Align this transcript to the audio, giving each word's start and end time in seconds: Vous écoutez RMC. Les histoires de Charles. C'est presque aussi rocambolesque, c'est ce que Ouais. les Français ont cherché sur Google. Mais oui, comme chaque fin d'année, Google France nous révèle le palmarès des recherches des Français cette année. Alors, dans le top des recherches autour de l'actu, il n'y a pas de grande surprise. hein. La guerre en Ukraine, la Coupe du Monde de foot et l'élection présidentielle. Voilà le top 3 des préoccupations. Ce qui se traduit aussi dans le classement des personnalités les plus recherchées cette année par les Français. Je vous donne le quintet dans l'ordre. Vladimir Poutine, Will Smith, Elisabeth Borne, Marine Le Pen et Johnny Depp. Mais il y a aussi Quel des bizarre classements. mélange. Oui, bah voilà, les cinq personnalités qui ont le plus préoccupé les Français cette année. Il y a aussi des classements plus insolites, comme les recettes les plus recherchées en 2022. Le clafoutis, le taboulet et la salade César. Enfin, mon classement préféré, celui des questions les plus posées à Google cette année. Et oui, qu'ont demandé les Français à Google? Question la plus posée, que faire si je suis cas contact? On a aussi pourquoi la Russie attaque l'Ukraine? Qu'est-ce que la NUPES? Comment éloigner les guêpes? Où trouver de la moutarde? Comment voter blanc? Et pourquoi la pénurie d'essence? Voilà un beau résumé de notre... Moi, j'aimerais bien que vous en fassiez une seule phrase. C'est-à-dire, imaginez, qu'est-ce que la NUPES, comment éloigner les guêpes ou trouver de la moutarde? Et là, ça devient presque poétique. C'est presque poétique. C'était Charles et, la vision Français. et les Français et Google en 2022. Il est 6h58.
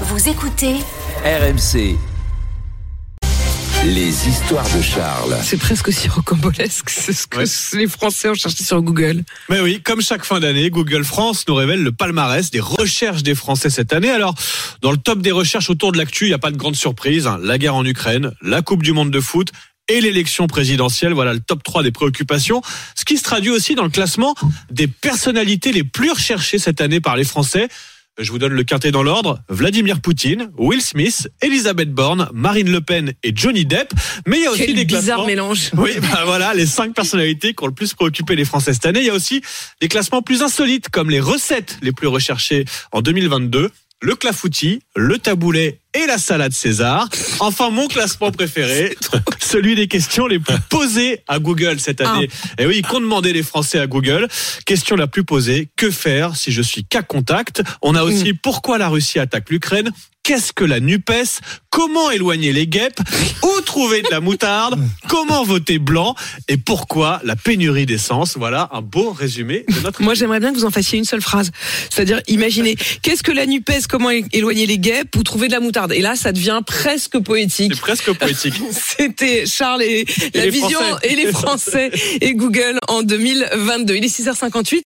Vous 0.00 0.28
écoutez 0.28 0.74
RMC. 1.24 1.96
Les 3.86 4.28
histoires 4.28 4.64
de 4.76 4.80
Charles. 4.82 5.36
C'est 5.42 5.58
presque 5.58 5.88
aussi 5.88 6.08
rocambolesque, 6.08 6.88
c'est 6.90 7.12
ce 7.12 7.26
que 7.26 7.38
Ouais. 7.38 7.78
les 7.80 7.86
Français 7.86 8.28
ont 8.30 8.34
cherché 8.34 8.64
sur 8.64 8.80
Google. 8.82 9.22
Mais 9.50 9.60
oui, 9.60 9.80
comme 9.82 10.00
chaque 10.00 10.24
fin 10.24 10.40
d'année, 10.40 10.70
Google 10.70 11.04
France 11.04 11.44
nous 11.48 11.54
révèle 11.54 11.82
le 11.82 11.92
palmarès 11.92 12.50
des 12.50 12.60
recherches 12.60 13.22
des 13.22 13.34
Français 13.34 13.68
cette 13.70 13.92
année. 13.92 14.10
Alors, 14.10 14.34
dans 14.80 14.90
le 14.90 14.96
top 14.96 15.20
des 15.20 15.32
recherches 15.32 15.68
autour 15.70 15.92
de 15.92 15.98
l'actu, 15.98 16.24
il 16.24 16.28
n'y 16.28 16.34
a 16.34 16.38
pas 16.38 16.50
de 16.50 16.56
grande 16.56 16.76
surprise. 16.76 17.26
hein. 17.26 17.38
La 17.42 17.58
guerre 17.58 17.74
en 17.74 17.84
Ukraine, 17.84 18.32
la 18.42 18.62
Coupe 18.62 18.82
du 18.82 18.92
Monde 18.92 19.10
de 19.10 19.20
foot 19.20 19.48
et 19.88 20.00
l'élection 20.00 20.46
présidentielle. 20.46 21.12
Voilà 21.12 21.34
le 21.34 21.40
top 21.40 21.62
3 21.62 21.82
des 21.82 21.92
préoccupations. 21.92 22.62
Ce 22.96 23.04
qui 23.04 23.18
se 23.18 23.22
traduit 23.22 23.50
aussi 23.50 23.74
dans 23.74 23.84
le 23.84 23.90
classement 23.90 24.34
des 24.70 24.86
personnalités 24.88 25.72
les 25.72 25.84
plus 25.84 26.10
recherchées 26.10 26.58
cette 26.58 26.80
année 26.80 27.00
par 27.00 27.16
les 27.16 27.24
Français. 27.24 27.68
Je 28.20 28.30
vous 28.30 28.38
donne 28.38 28.52
le 28.52 28.62
quintet 28.62 28.92
dans 28.92 29.02
l'ordre. 29.02 29.40
Vladimir 29.48 30.00
Poutine, 30.00 30.50
Will 30.56 30.80
Smith, 30.80 31.28
Elisabeth 31.42 31.92
Borne, 31.92 32.28
Marine 32.32 32.70
Le 32.70 32.80
Pen 32.80 33.12
et 33.24 33.32
Johnny 33.34 33.66
Depp. 33.66 33.92
Mais 34.26 34.36
il 34.38 34.42
y 34.44 34.46
a 34.46 34.52
aussi 34.52 34.66
Quel 34.66 34.76
des 34.76 34.84
bizarre 34.84 35.04
classements. 35.04 35.26
mélange. 35.26 35.70
Oui, 35.76 35.90
bah 36.00 36.22
voilà, 36.24 36.54
les 36.54 36.66
cinq 36.66 36.94
personnalités 36.94 37.54
qui 37.54 37.64
ont 37.64 37.66
le 37.66 37.74
plus 37.74 37.92
préoccupé 37.92 38.36
les 38.36 38.44
Français 38.44 38.72
cette 38.72 38.86
année. 38.86 39.00
Il 39.00 39.06
y 39.06 39.10
a 39.10 39.14
aussi 39.14 39.42
des 39.80 39.88
classements 39.88 40.22
plus 40.22 40.42
insolites, 40.42 40.90
comme 40.90 41.10
les 41.10 41.18
recettes 41.18 41.78
les 41.82 41.90
plus 41.90 42.06
recherchées 42.06 42.64
en 42.92 43.02
2022. 43.02 43.70
Le 44.02 44.14
clafoutis, 44.16 44.80
le 44.96 45.18
taboulet 45.18 45.80
et 45.94 46.06
la 46.06 46.18
salade 46.18 46.52
César. 46.52 47.08
Enfin, 47.40 47.70
mon 47.70 47.88
classement 47.88 48.30
préféré, 48.30 48.96
celui 49.40 49.74
des 49.76 49.88
questions 49.88 50.26
les 50.26 50.38
plus 50.38 50.58
posées 50.68 51.22
à 51.26 51.38
Google 51.38 51.80
cette 51.80 52.00
année. 52.00 52.28
Et 52.58 52.66
oui, 52.66 52.82
qu'ont 52.82 53.00
demandé 53.00 53.32
les 53.32 53.42
Français 53.42 53.78
à 53.78 53.86
Google? 53.86 54.28
Question 54.66 54.96
la 54.96 55.06
plus 55.06 55.24
posée, 55.24 55.68
que 55.76 55.90
faire 55.90 56.36
si 56.36 56.52
je 56.52 56.60
suis 56.60 56.84
cas 56.84 57.02
contact? 57.02 57.62
On 57.80 57.94
a 57.94 58.02
aussi 58.02 58.34
pourquoi 58.34 58.78
la 58.78 58.88
Russie 58.88 59.18
attaque 59.18 59.50
l'Ukraine? 59.50 59.90
Qu'est-ce 60.24 60.54
que 60.54 60.64
la 60.64 60.80
NUPES? 60.80 61.40
Comment 61.68 62.10
éloigner 62.10 62.54
les 62.54 62.66
guêpes? 62.66 62.98
Où 63.42 63.60
trouver 63.60 64.00
de 64.00 64.08
la 64.10 64.20
moutarde? 64.20 64.80
Comment 65.06 65.44
voter 65.44 65.78
blanc? 65.78 66.14
Et 66.48 66.56
pourquoi 66.56 67.20
la 67.24 67.36
pénurie 67.36 67.84
d'essence? 67.84 68.38
Voilà 68.38 68.70
un 68.72 68.80
beau 68.80 69.12
résumé 69.12 69.66
de 69.68 69.80
notre... 69.80 70.00
Moi, 70.00 70.14
j'aimerais 70.14 70.40
bien 70.40 70.54
que 70.54 70.56
vous 70.56 70.64
en 70.64 70.70
fassiez 70.70 70.98
une 70.98 71.04
seule 71.04 71.20
phrase. 71.20 71.50
C'est-à-dire, 71.90 72.22
imaginez, 72.26 72.74
qu'est-ce 73.02 73.22
que 73.22 73.32
la 73.32 73.44
NUPES, 73.44 73.86
comment 73.86 74.08
éloigner 74.08 74.64
les 74.64 74.78
guêpes 74.78 75.14
ou 75.14 75.22
trouver 75.22 75.48
de 75.48 75.52
la 75.52 75.60
moutarde? 75.60 75.92
Et 75.92 76.00
là, 76.00 76.16
ça 76.16 76.32
devient 76.32 76.62
presque 76.66 77.18
poétique. 77.18 77.74
C'est 77.74 77.80
presque 77.82 78.10
poétique. 78.14 78.54
C'était 78.70 79.44
Charles 79.44 79.82
et, 79.82 80.06
la 80.32 80.46
vision 80.46 80.80
Français. 80.80 81.06
et 81.06 81.16
les 81.16 81.32
Français 81.32 81.90
et 82.22 82.32
Google 82.32 82.78
en 82.88 83.02
2022. 83.02 83.94
Il 83.96 84.04
est 84.06 84.20
6h58. 84.20 84.82